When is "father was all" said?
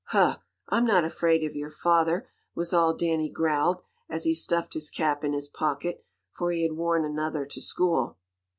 1.69-2.95